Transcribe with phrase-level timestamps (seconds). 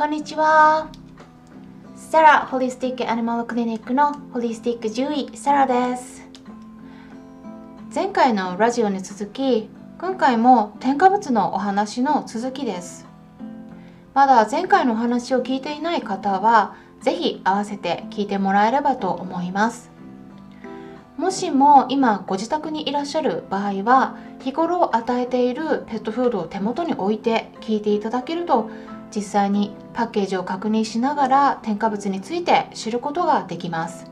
[0.00, 0.88] こんにちは。
[1.94, 6.26] サラホリスティックアニマルクリニックのホリスティック獣医サラです。
[7.94, 13.06] 前回のラジオに続き、今回も添加物のお話の続きです。
[14.14, 19.90] まだ前回のお話を聞いていない方は、ぜひ合わせて聞いてもらえればと思います。
[21.18, 28.70] もしも今ご自宅にいらっしゃる場合は日頃与えているペットフードを手元に置いて聞いていただけると
[29.14, 34.10] 実際にパッケージを確認しながら添加物について知ることができます。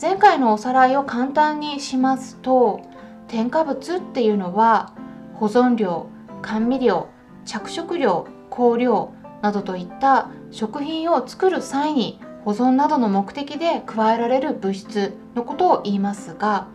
[0.00, 2.82] 前回のおさらいを簡単にしますと
[3.26, 4.92] 添加物っていうのは
[5.34, 6.08] 保存料
[6.40, 7.08] 甘味料
[7.44, 9.12] 着色料香料
[9.42, 16.68] などといった食品を作る際に保存などの目的で加えられる物質のことを言いますが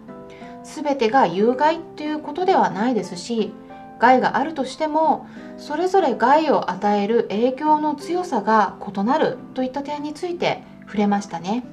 [0.66, 3.54] 全てが有害ということではないですし
[4.04, 5.26] 害があるとしても
[5.58, 11.64] それぞれ害を与える影響の強さが異なるといった点について触れましたね。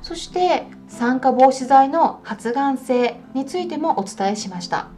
[0.00, 4.88] そして酸化防止剤の発がん性についてもお伝えしました。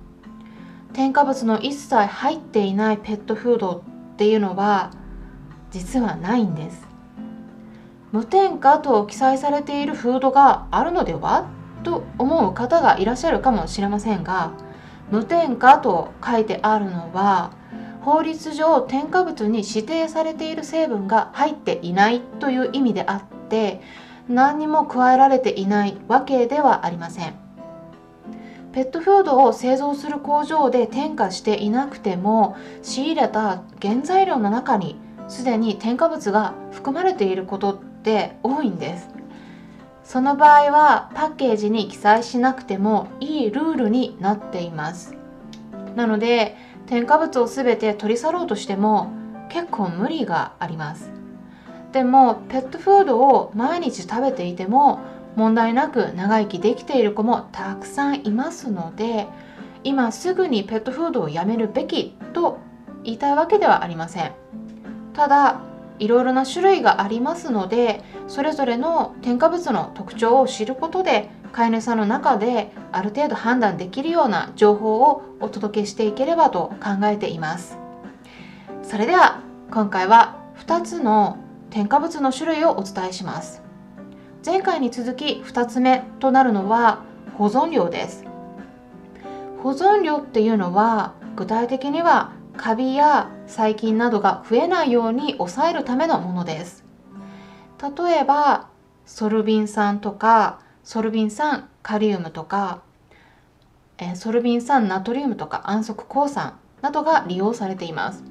[0.92, 3.82] 添加物の一切入っていないペットフード
[4.14, 4.92] っていうのは
[5.70, 6.86] 実はないんです。
[8.12, 11.46] 無添加と記載されているフードがあるのでは？
[11.82, 14.52] と思う方がいらっしゃるかもしれませんが
[15.10, 17.52] 無添加と書いてあるのは
[18.02, 23.80] 法律上添加物に指定されている成分が入っていないという意味であって
[24.28, 27.34] 何にも加えられていないわけではありません。
[28.72, 39.17] ペットフードを製造する工場で添加していなくても仕入れた原材料の中にすでに添加物が含まれていることって多いんです。
[40.08, 45.14] その場合はパッケージに記載しなくてもいいルールになっています。
[45.96, 46.56] なので
[46.86, 49.12] 添加物を全て取り去ろうとしても
[49.50, 51.10] 結構無理があります。
[51.92, 55.00] でもペットフードを毎日食べていても
[55.36, 59.26] 問題なく長生きできている子もたくさんいますので
[59.84, 62.60] 今すぐにペットフードをやめるべきと
[63.04, 64.32] 言いたいわけではありません。
[65.12, 65.60] ただ
[65.98, 77.78] いろいろな種類がありますのでそれぞれの添加物の特徴を知ることで飼い主さんの中である程度判断できるような情報をお届けしていければと考えています。
[78.82, 81.38] それでは今回は2つの
[81.70, 83.62] 添加物の種類をお伝えします。
[84.44, 87.02] 前回に続き2つ目となるのは
[87.36, 88.24] 保存料です。
[89.62, 96.84] 保存料っていうのは具体的にはカビや細菌などが増えないように抑えるためのものです。
[97.80, 98.68] 例えば
[99.04, 102.82] ソルビン酸とかソルビン酸カリウムとか
[104.14, 108.22] ソルビン酸ナトリウムとか安息鉱酸などが利用されています。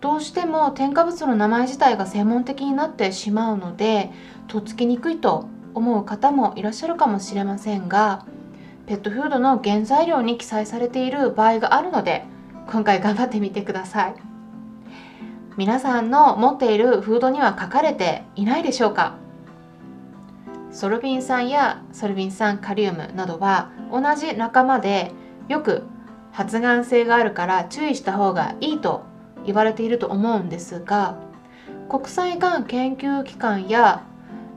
[0.00, 4.12] どうしても添加物の名前自体が専門的になってしまうので
[4.46, 8.24] とっつきにくいと思う方もいらっしゃるかもしれませんが
[8.86, 12.24] ペットフードの原材料に記載されている場合があるので
[12.70, 14.14] 今回頑張ってみてください
[15.56, 19.16] 皆さんの持っているフードには書かれていないでしょうか？
[20.70, 25.12] ソルビン酸やソルビン酸カリウムなどは同じ仲間で
[25.48, 25.82] よく
[26.30, 29.02] 発がん性があるから注意した方がいいと
[29.46, 31.16] 言われていると思うんですが
[31.88, 34.04] 国際がん研究機関や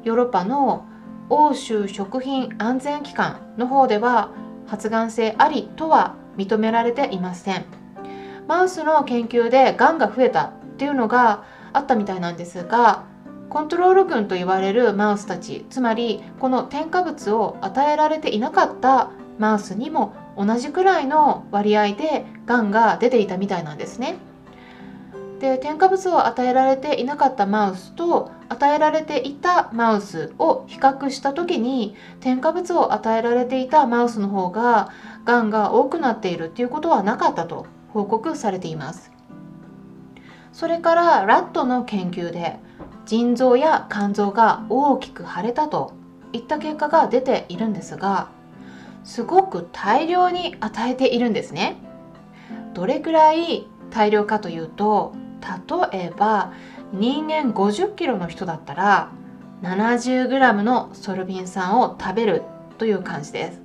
[0.03, 0.85] ヨーロッパの
[1.29, 4.31] 欧州食品安全機関の方では
[4.67, 7.80] 発がん性ありとは認められていません。
[8.47, 11.43] マウスの研究でがんが増えたっていうのが
[11.73, 13.03] あったみたいなんですが
[13.49, 24.15] コントロール群と言われるマウスたちつまりこの添加物を与えられていなかったマウスにも同じくらいの割合でがんが出ていたみたいなんですね。
[25.39, 34.91] で添加物を与えられていなかったマウスと与えられていたマウスを比較した時に添加物を与えられていたマウスの方が
[35.25, 39.11] がんが多くなっているっていうことはなかったと報告されています。
[40.53, 42.59] それからラットの研究で
[43.05, 45.93] 腎臓や肝臓が大きく腫れたと
[46.33, 48.29] いった結果が出ているんですが
[49.03, 51.77] すごく大量に与えているんですね。
[52.73, 55.13] どれくらい大量かというと
[55.91, 56.53] 例えば
[56.93, 59.09] 人間50キロの人だったら
[59.61, 62.43] 70g のソルビン酸を食べる
[62.77, 63.60] という感じです。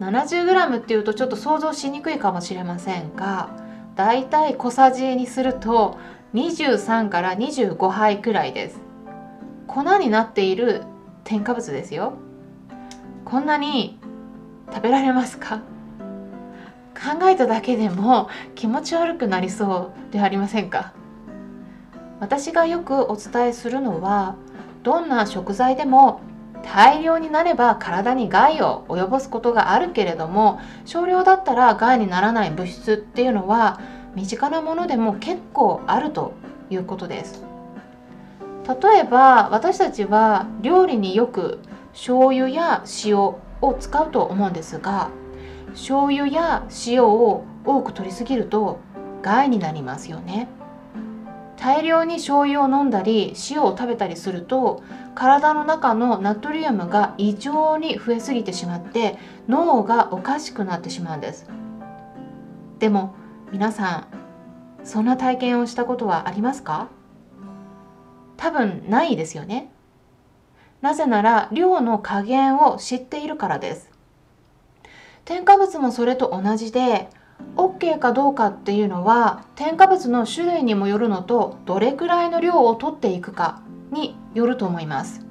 [0.00, 3.50] 70g っていうとちょっと想像しにくいかもしれませんが
[3.96, 5.98] だいたい小さじにすると
[6.34, 8.80] 23から25杯くらいです。
[9.66, 10.84] 粉になっている
[11.24, 12.14] 添加物ですよ。
[13.24, 13.98] こんなに
[14.72, 15.60] 食べられますか？
[16.94, 20.94] 考えただけでも気持ち悪くなりそうではありませんか？
[22.20, 24.36] 私がよくお伝えするのは
[24.82, 26.20] どんな食材でも
[26.62, 33.80] 大量になれば体に害を及ぼすことがあるけれども少量だったら害にならない物質っていうのは
[34.14, 36.32] 身近なものでも結構あると
[36.68, 37.44] いうことです。
[38.82, 41.58] 例えば私たちは料理によく
[41.92, 43.40] 醤油や塩を
[43.80, 45.10] 使うと思うんですが
[45.70, 48.78] 醤油や塩を多く取りすぎると
[49.22, 50.48] 害になりますよね。
[51.60, 54.82] 大量に醤油を飲んだり塩を食べたりすると
[55.14, 61.46] 体の中のナトリウムが異常に増えすぎてしまって脳がおかしくなってしまうんです。
[62.78, 63.14] でも
[63.52, 64.08] 皆さ
[64.82, 66.88] んそんな体験をしたことはありますか？
[68.38, 69.70] 多分ないですよね。
[70.80, 73.90] なぜなら量の加減を知っているからです。
[75.26, 77.10] 添加物もそれと同じで
[77.56, 85.24] OK かどうかっていうのは添加物の種類にもよるのとどれくらいの量を取っていくかによると思います。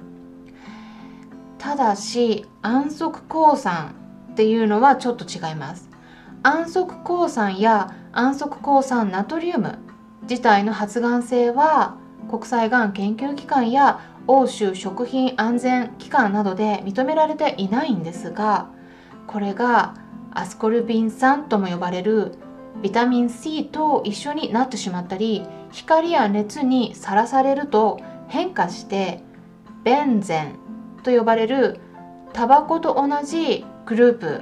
[1.57, 3.95] ただし安息鉱酸
[4.31, 5.89] っていうのはちょっと違います。
[6.41, 9.77] 安息鉱酸や安息鉱酸ナトリウム
[10.21, 11.97] 自体の発がん性は
[12.29, 18.69] 国際がん研究機関や欧州食品安全機関などで認められていないんですが
[19.27, 19.95] これが
[20.31, 22.33] アスコルビン酸とも呼ばれる
[22.81, 29.21] ビタミン C と一緒になってしまったり光や熱にさらされると変化して
[29.83, 30.59] ベンゼン
[31.03, 31.79] と呼ばれる
[32.33, 34.41] タバコと同じグループ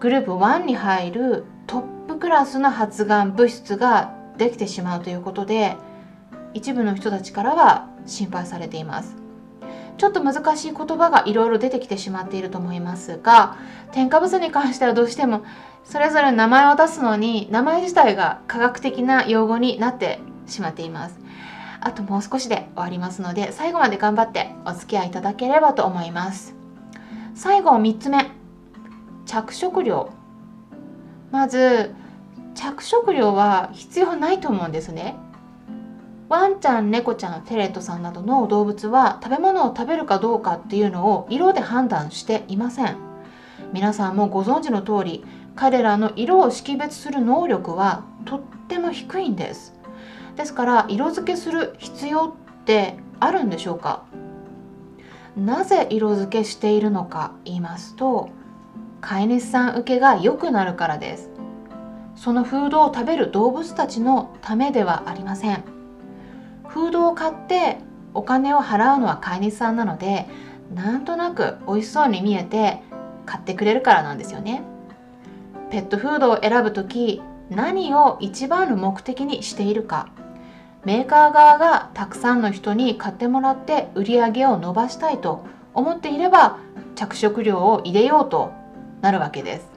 [0.00, 5.76] グループ1に入るトップクラスの発がん物質ができてしまうということで
[6.54, 9.27] 一部の人たちからは心配されています。
[9.98, 13.56] ちょっと難しい言葉がいろいろ出てきてしまっていると思いますが
[13.92, 15.44] 添加物に関してはどうしても
[15.84, 21.18] それぞれ名前を出すのに名前自体が科学的な用語になってしまっています。
[21.80, 26.54] あともう少しで終わりますので最後まで頑張ってお付き合いいただければと思います。
[27.34, 28.30] 最後3つ目。
[29.26, 30.10] 着色料。
[31.30, 31.94] まず
[32.54, 35.16] 着色料は必要ないと思うんですね。
[36.28, 42.96] ワンちゃん猫ちゃんフェレットさんなどの動物は食べ物を食べるかどうかっていうのを色で判断していません。
[43.72, 45.24] 皆さんもご存知の通り
[45.56, 49.74] 彼らの色を識別する能力はとっても低いんです。
[50.36, 54.04] ですから色付けする必要ってあるんでしょうか？
[55.34, 58.28] なぜ色付けしているのか言いますと
[59.00, 61.30] 飼い主さん受けが良くなるからです。
[62.16, 65.77] そのフードを食べる動物たちのためではありません。
[66.68, 67.78] フードを買って
[68.14, 70.26] お金を払うのは飼い主さんなので
[70.74, 72.82] なんとなく美味しそうに見えて
[73.26, 74.62] 買ってくれるからなんですよね。
[75.70, 80.08] ペットフードを選ぶ時何を一番の目的にしているか。
[80.84, 85.44] メーカー側がたくさんの人に買ってもらって売り上げを伸ばしたいと
[85.74, 86.58] 思っていれば
[86.94, 88.52] 着色料を入れようと
[89.00, 89.67] なるわけです。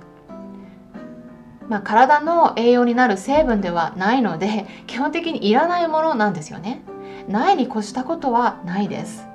[1.70, 6.84] まあ、体の栄養になる成分ではないので基本的にいらないものなんですよね。
[7.28, 9.28] ないに越したことはないです。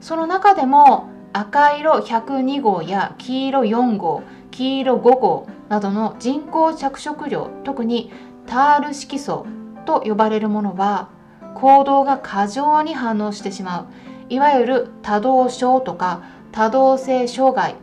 [0.00, 8.12] その中でも赤色102号や黄色4号黄色5号などの人工着色料特に
[8.46, 9.46] タール色素
[9.86, 11.08] と呼ばれるものは
[11.54, 13.86] 行動が過剰に反応してしまう。
[14.28, 17.76] いわゆる多動症とか多動性障害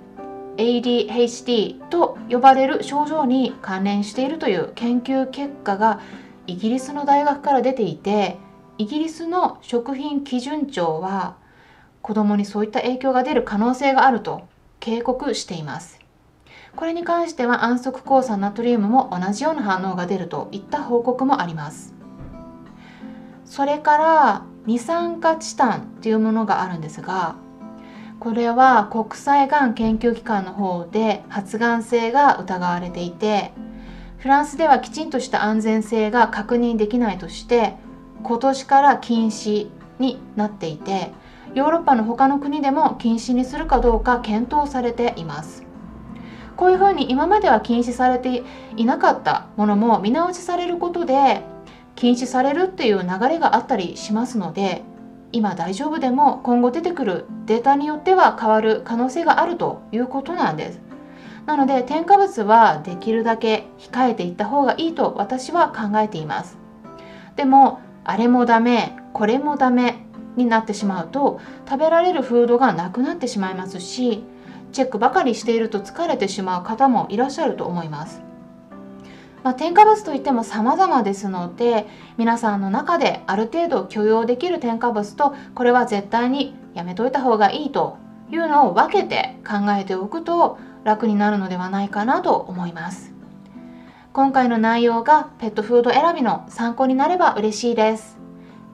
[0.58, 6.02] ADHD と呼ばれる症状に関連しているという研究結果が
[6.48, 8.38] イギリスの大学から出ていて
[8.78, 11.36] イギリスの食品基準庁は
[12.02, 14.48] 子どもにそういった影響が出る可能性があると
[14.80, 16.00] 警告しています。
[16.76, 21.94] これに関しては安息抗酸ナトリウムも同じような反応が出るといった報告もあります。
[23.46, 27.36] それから二酸化チタンというものがあるんですが
[28.22, 33.52] これは国際がん研究機関の方で発がん性が疑われていて
[34.20, 37.74] フランスではきちんとした安全性が確認できないとして
[38.22, 41.10] 今年から禁止になっていて
[41.56, 45.64] ヨーロッパの他の国でも禁止にするかどうか検討されています。
[46.56, 48.44] こういうふうに今までは禁止されて
[48.78, 51.42] いなかったものも見直しされることで
[51.96, 54.84] 禁止されるっていう流れがあったりしますので
[55.32, 60.80] 今大丈夫でも今後出てくるデータによっては変わる可能性があるということなんです。
[61.46, 66.58] なので添加物はできるだけ控えていった方がいいと私は考えています。
[67.36, 74.24] でもあれもダメこれもダメになってしまうと食べられるフードがなくなってしまいますし
[74.72, 78.22] チェックばかりしていると疲れてしまう方もいらっしゃると思います。
[79.44, 87.98] まあ、添加物といっても様々ですので皆さんの中である程度許容できる添加物とこれは絶対にやめといた方がいいと
[88.32, 93.12] いうのを分けて考えておくと楽になるのではないかなと思います。
[94.14, 98.18] 今回の内容がペットフード選びの参考になれば嬉しいです。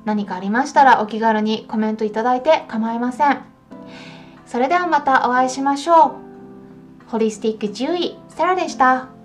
[0.05, 3.41] 何かありましたらお気軽にコメントいただいて構いません。
[4.45, 6.11] それではまたお会いしましょう。
[7.07, 9.16] ホリスティック獣医セラでした。